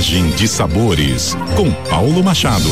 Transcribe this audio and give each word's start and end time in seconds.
Viagem 0.00 0.30
de 0.30 0.48
Sabores, 0.48 1.36
com 1.54 1.70
Paulo 1.90 2.24
Machado. 2.24 2.70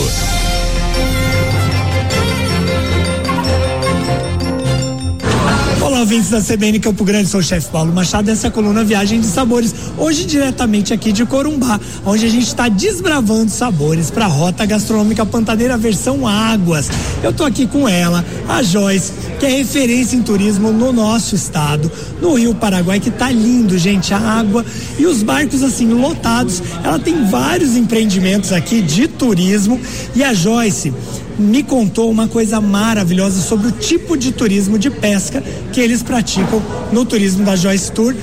Olá, 5.99 6.05
ouvintes 6.05 6.31
da 6.31 6.41
CBN 6.41 6.79
Campo 6.79 7.05
Grande, 7.05 7.29
sou 7.29 7.41
o 7.41 7.43
chefe 7.43 7.71
Paulo 7.71 7.93
Machado, 7.93 8.31
essa 8.31 8.47
é 8.47 8.49
a 8.49 8.53
coluna 8.53 8.85
Viagem 8.85 9.21
de 9.21 9.27
Sabores, 9.27 9.75
hoje 9.97 10.27
diretamente 10.27 10.95
aqui 10.95 11.11
de 11.11 11.27
Corumbá, 11.27 11.81
onde 12.07 12.25
a 12.25 12.29
gente 12.29 12.47
está 12.47 12.69
desbravando 12.69 13.51
sabores 13.51 14.09
para 14.09 14.27
a 14.27 14.29
Rota 14.29 14.65
Gastronômica 14.65 15.27
Pantaneira 15.27 15.77
versão 15.77 16.25
Águas. 16.25 16.89
Eu 17.21 17.33
tô 17.33 17.43
aqui 17.43 17.67
com 17.67 17.89
ela, 17.89 18.25
a 18.49 18.63
Joyce, 18.63 19.13
que 19.41 19.47
é 19.47 19.49
referência 19.49 20.15
em 20.15 20.23
turismo 20.23 20.71
no 20.71 20.93
nosso 20.93 21.35
estado, 21.35 21.91
no 22.23 22.35
Rio 22.35 22.55
Paraguai, 22.55 23.01
que 23.01 23.11
tá 23.11 23.33
lindo, 23.33 23.77
gente, 23.77 24.15
a 24.15 24.19
água 24.19 24.65
e 25.01 25.05
os 25.05 25.25
barcos 25.25 25.65
assim 25.65 25.89
lotados. 25.89 26.63
Ela 26.85 27.01
tem 27.01 27.25
vários 27.29 27.77
empreendimentos 27.77 28.53
aqui 28.53 28.81
de 28.83 29.09
turismo 29.09 29.81
e 30.15 30.23
a 30.23 30.33
Joyce 30.33 30.95
me 31.39 31.63
contou 31.63 32.11
uma 32.11 32.27
coisa 32.27 32.61
maravilhosa 32.61 33.41
sobre 33.41 33.69
o 33.69 33.73
tipo 33.73 34.17
de 34.17 34.33
turismo 34.33 34.79
de 34.79 34.91
pesca 34.91 35.43
que 35.73 35.81
eles 35.81 36.03
praticam 36.03 36.63
no 36.93 37.05
turismo 37.05 37.45
da 37.45 37.55
Joyce 37.55 37.93
Tour, 37.93 38.15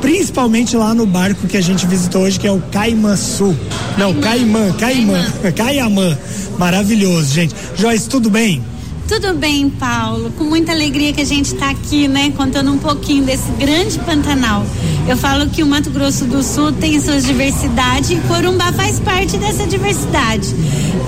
principalmente 0.00 0.76
lá 0.76 0.94
no 0.94 1.06
barco 1.06 1.46
que 1.46 1.56
a 1.56 1.60
gente 1.60 1.86
visitou 1.86 2.22
hoje, 2.22 2.38
que 2.38 2.46
é 2.46 2.52
o 2.52 2.60
Caimã 2.70 3.16
Sul. 3.16 3.56
Não, 3.98 4.14
Caimã, 4.14 4.72
Caimã, 4.74 5.24
Caiamã. 5.56 6.16
Maravilhoso, 6.58 7.34
gente. 7.34 7.54
Joyce, 7.76 8.08
tudo 8.08 8.30
bem? 8.30 8.62
Tudo 9.08 9.34
bem, 9.34 9.68
Paulo. 9.68 10.30
Com 10.38 10.44
muita 10.44 10.70
alegria 10.70 11.12
que 11.12 11.20
a 11.20 11.26
gente 11.26 11.46
está 11.46 11.70
aqui, 11.70 12.06
né, 12.06 12.32
contando 12.36 12.70
um 12.70 12.78
pouquinho 12.78 13.24
desse 13.24 13.50
grande 13.58 13.98
Pantanal. 13.98 14.64
Eu 15.10 15.16
falo 15.16 15.50
que 15.50 15.60
o 15.60 15.66
Mato 15.66 15.90
Grosso 15.90 16.24
do 16.24 16.40
Sul 16.40 16.70
tem 16.70 17.00
suas 17.00 17.24
diversidades 17.24 18.10
e 18.10 18.16
Corumbá 18.28 18.72
faz 18.72 19.00
parte 19.00 19.36
dessa 19.38 19.66
diversidade. 19.66 20.54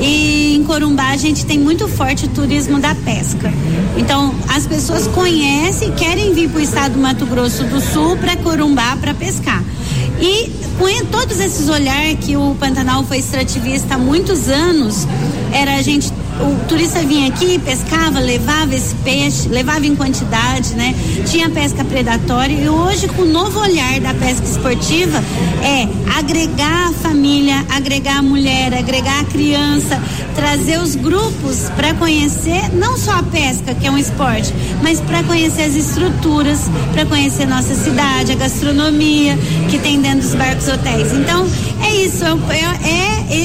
E 0.01 0.57
em 0.57 0.65
Corumbá 0.65 1.11
a 1.11 1.17
gente 1.17 1.47
tem 1.47 1.57
muito 1.57 1.87
forte 1.87 2.25
o 2.25 2.29
turismo 2.31 2.81
da 2.81 2.97
pesca. 2.97 3.55
Então, 3.97 4.35
as 4.49 4.67
pessoas 4.67 5.07
conhecem 5.07 5.93
querem 5.93 6.35
vir 6.35 6.51
para 6.51 6.59
o 6.59 6.61
estado 6.61 6.95
do 6.95 6.99
Mato 6.99 7.25
Grosso 7.27 7.63
do 7.63 7.81
Sul 7.81 8.17
para 8.17 8.37
Corumbá 8.39 8.97
para 8.97 9.15
pescar. 9.15 9.63
E 10.21 10.51
com 10.81 11.05
todos 11.07 11.39
esses 11.39 11.69
olhares 11.69 12.19
que 12.25 12.37
o 12.37 12.57
Pantanal 12.57 13.05
foi 13.05 13.19
extrativista 13.19 13.95
há 13.95 13.99
muitos 13.99 14.49
anos, 14.49 15.07
era 15.53 15.77
a 15.77 15.83
gente 15.83 16.13
o 16.43 16.65
turista 16.67 17.01
vinha 17.01 17.29
aqui, 17.29 17.59
pescava, 17.59 18.19
levava 18.19 18.75
esse 18.75 18.95
peixe, 18.97 19.49
levava 19.49 19.87
em 19.87 19.95
quantidade, 19.95 20.75
né? 20.75 20.95
Tinha 21.27 21.49
pesca 21.49 21.85
predatória 21.85 22.53
e 22.53 22.69
hoje 22.69 23.09
com 23.09 23.23
o 23.23 23.27
novo 23.27 23.61
olhar 23.61 24.01
da 24.01 24.13
pesca 24.15 24.45
esportiva 24.45 25.23
é 25.63 25.89
agregar 26.19 26.89
a 26.89 26.93
família, 26.93 27.65
agregar 27.71 28.19
a 28.19 28.23
mulher, 28.23 28.75
agregar 28.75 29.21
a 29.21 29.25
criança, 29.25 30.01
trazer 30.35 30.79
os 30.79 30.97
grupos 30.97 31.71
para 31.77 31.95
conhecer 31.95 32.75
não 32.75 32.97
só 32.97 33.19
a 33.19 33.23
pesca, 33.23 33.75
que 33.75 33.87
é 33.87 33.91
um 33.91 33.99
esporte, 33.99 34.53
mas 34.83 35.01
para 35.01 35.23
conhecer 35.23 35.63
as 35.63 35.75
estruturas, 35.75 36.61
para 36.93 37.07
conhecer 37.07 37.47
nossa 37.47 37.75
cidade, 37.75 38.33
a 38.33 38.37
gastronomia 38.37 39.37
que 39.71 39.79
tem 39.79 40.01
dentro 40.01 40.21
dos 40.21 40.35
barcos 40.35 40.69
hotéis. 40.69 41.13
Então, 41.13 41.47
é 41.83 41.95
isso, 41.95 42.25
é, 42.25 42.89
é 42.89 43.03
essa 43.33 43.42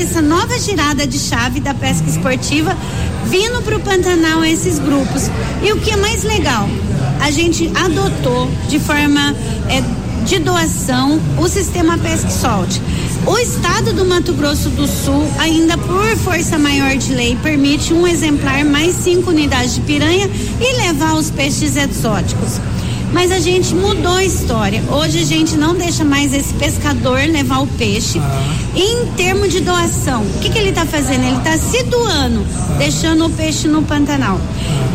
girada 0.58 1.06
de 1.06 1.20
chave 1.20 1.60
da 1.60 1.74
pesca 1.74 2.10
esportiva 2.10 2.76
vindo 3.26 3.62
para 3.62 3.76
o 3.76 3.80
Pantanal 3.80 4.44
esses 4.44 4.80
grupos. 4.80 5.30
E 5.62 5.72
o 5.72 5.78
que 5.78 5.92
é 5.92 5.98
mais 5.98 6.24
legal, 6.24 6.68
a 7.22 7.32
gente 7.32 7.72
adotou 7.76 8.50
de 8.68 8.80
forma 8.80 9.36
é, 9.70 9.82
de 10.26 10.40
doação 10.40 11.20
o 11.38 11.48
sistema 11.48 11.98
Pesque 11.98 12.32
Solte. 12.32 12.82
O 13.26 13.38
estado 13.38 13.94
do 13.94 14.06
Mato 14.06 14.34
Grosso 14.34 14.70
do 14.70 14.88
Sul, 14.88 15.28
ainda 15.40 15.78
por 15.78 16.06
força 16.18 16.58
maior 16.58 16.96
de 16.96 17.14
lei, 17.14 17.38
permite 17.44 17.94
um 17.94 18.08
exemplar 18.08 18.64
mais 18.64 18.96
cinco 18.96 19.32
unidades 19.32 19.76
de 19.76 19.82
piranha 19.82 20.30
e 20.62 20.78
levar 20.78 21.16
os 21.16 21.30
peixes 21.30 21.76
exóticos 21.76 22.60
mas 23.12 23.32
a 23.32 23.40
gente 23.40 23.74
mudou 23.74 24.14
a 24.14 24.24
história. 24.24 24.84
Hoje 24.90 25.20
a 25.20 25.26
gente 25.26 25.56
não 25.56 25.76
deixa 25.76 26.04
mais 26.04 26.34
esse 26.34 26.54
pescador 26.54 27.20
levar 27.30 27.60
o 27.60 27.68
peixe. 27.68 28.20
Ah. 28.20 28.44
Em 28.76 29.08
termos 29.16 29.52
de 29.52 29.62
doação, 29.62 30.24
o 30.24 30.40
que, 30.40 30.50
que 30.50 30.58
ele 30.58 30.70
está 30.70 30.86
fazendo? 30.86 31.24
Ele 31.24 31.38
está 31.38 31.58
se 31.58 31.84
doando, 31.84 32.46
deixando 32.78 33.26
o 33.26 33.30
peixe 33.30 33.68
no 33.68 33.82
Pantanal. 33.84 34.40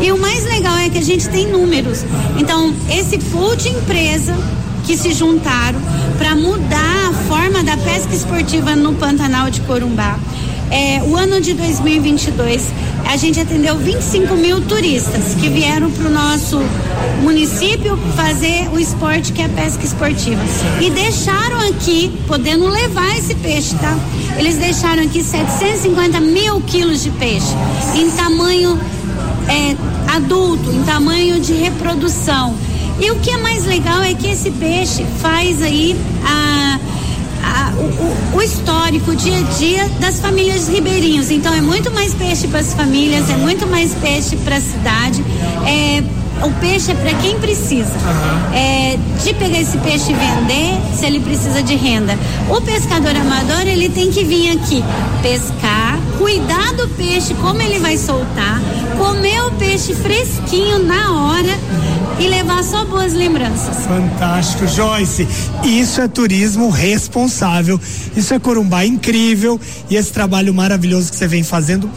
E 0.01 0.11
o 0.11 0.17
mais 0.17 0.43
legal 0.45 0.77
é 0.77 0.89
que 0.89 0.97
a 0.97 1.03
gente 1.03 1.27
tem 1.29 1.47
números. 1.47 2.05
Então, 2.37 2.73
esse 2.89 3.17
pool 3.17 3.55
de 3.55 3.69
empresa 3.69 4.35
que 4.85 4.97
se 4.97 5.13
juntaram 5.13 5.79
para 6.17 6.35
mudar 6.35 7.09
a 7.09 7.13
forma 7.27 7.63
da 7.63 7.77
pesca 7.77 8.13
esportiva 8.13 8.75
no 8.75 8.93
Pantanal 8.93 9.49
de 9.49 9.61
Corumbá. 9.61 10.19
É, 10.69 11.01
o 11.03 11.15
ano 11.15 11.39
de 11.39 11.53
2022 11.53 12.67
a 13.13 13.15
gente 13.15 13.39
atendeu 13.39 13.77
25 13.77 14.35
mil 14.35 14.59
turistas 14.61 15.35
que 15.39 15.47
vieram 15.47 15.91
para 15.91 16.07
o 16.07 16.09
nosso 16.09 16.59
município 17.21 17.95
fazer 18.15 18.67
o 18.73 18.79
esporte 18.79 19.31
que 19.31 19.39
é 19.39 19.45
a 19.45 19.49
pesca 19.49 19.85
esportiva. 19.85 20.41
E 20.81 20.89
deixaram 20.89 21.59
aqui, 21.69 22.11
podendo 22.27 22.67
levar 22.67 23.15
esse 23.15 23.35
peixe, 23.35 23.75
tá? 23.75 23.95
Eles 24.35 24.57
deixaram 24.57 25.03
aqui 25.03 25.23
750 25.23 26.19
mil 26.21 26.59
quilos 26.61 27.03
de 27.03 27.11
peixe 27.11 27.53
em 27.95 28.09
tamanho 28.09 28.79
é, 29.47 30.15
adulto, 30.15 30.71
em 30.71 30.81
tamanho 30.81 31.39
de 31.39 31.53
reprodução. 31.53 32.55
E 32.99 33.11
o 33.11 33.19
que 33.19 33.29
é 33.29 33.37
mais 33.37 33.63
legal 33.65 34.01
é 34.01 34.15
que 34.15 34.25
esse 34.25 34.49
peixe 34.49 35.05
faz 35.21 35.61
aí 35.61 35.95
a 36.25 36.52
o, 38.33 38.41
histórico, 38.41 39.11
o 39.11 39.15
dia 39.15 39.37
a 39.37 39.41
dia 39.57 39.89
das 39.99 40.19
famílias 40.19 40.67
ribeirinhos. 40.67 41.31
Então 41.31 41.53
é 41.53 41.61
muito 41.61 41.91
mais 41.91 42.13
peixe 42.13 42.47
para 42.47 42.59
as 42.59 42.73
famílias, 42.73 43.29
é 43.29 43.35
muito 43.35 43.67
mais 43.67 43.93
peixe 43.95 44.35
para 44.37 44.57
a 44.57 44.61
cidade. 44.61 45.23
É, 45.65 46.03
o 46.45 46.51
peixe 46.59 46.91
é 46.91 46.95
para 46.95 47.13
quem 47.15 47.39
precisa. 47.39 47.93
É, 48.53 48.97
de 49.23 49.33
pegar 49.33 49.59
esse 49.59 49.77
peixe 49.77 50.11
e 50.11 50.15
vender, 50.15 50.81
se 50.97 51.05
ele 51.05 51.19
precisa 51.19 51.61
de 51.61 51.75
renda. 51.75 52.17
O 52.49 52.59
pescador 52.61 53.15
amador, 53.15 53.61
ele 53.61 53.89
tem 53.89 54.11
que 54.11 54.23
vir 54.23 54.51
aqui 54.51 54.83
pescar, 55.21 55.99
cuidar 56.17 56.73
do 56.73 56.87
peixe, 56.89 57.33
como 57.35 57.61
ele 57.61 57.79
vai 57.79 57.97
soltar, 57.97 58.61
comer 58.97 59.42
fresquinho 59.91 60.77
na 60.85 61.11
hora 61.11 61.59
e 62.19 62.27
levar 62.27 62.63
só 62.63 62.85
boas 62.85 63.13
lembranças. 63.13 63.85
Fantástico, 63.87 64.67
Joyce. 64.67 65.27
Isso 65.63 65.99
é 65.99 66.07
turismo 66.07 66.69
responsável. 66.69 67.81
Isso 68.15 68.35
é 68.35 68.39
Corumbá 68.39 68.85
incrível 68.85 69.59
e 69.89 69.95
esse 69.95 70.11
trabalho 70.11 70.53
maravilhoso 70.53 71.09
que 71.09 71.17
você 71.17 71.27
vem 71.27 71.41
fazendo 71.41 71.89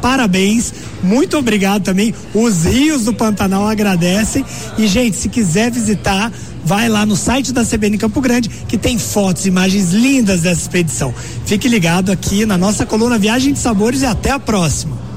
parabéns, 0.00 0.72
muito 1.02 1.36
obrigado 1.36 1.82
também. 1.82 2.14
Os 2.34 2.64
rios 2.64 3.04
do 3.04 3.12
Pantanal 3.12 3.66
agradecem. 3.66 4.44
E, 4.76 4.86
gente, 4.86 5.16
se 5.16 5.28
quiser 5.28 5.70
visitar, 5.70 6.32
vai 6.64 6.88
lá 6.88 7.04
no 7.04 7.16
site 7.16 7.52
da 7.52 7.64
CBN 7.64 7.98
Campo 7.98 8.20
Grande, 8.20 8.48
que 8.48 8.78
tem 8.78 8.98
fotos, 8.98 9.46
imagens 9.46 9.90
lindas 9.90 10.42
dessa 10.42 10.62
expedição. 10.62 11.14
Fique 11.44 11.68
ligado 11.68 12.10
aqui 12.10 12.46
na 12.46 12.56
nossa 12.56 12.86
coluna 12.86 13.18
Viagem 13.18 13.52
de 13.52 13.58
Sabores 13.58 14.02
e 14.02 14.06
até 14.06 14.30
a 14.30 14.38
próxima. 14.38 15.08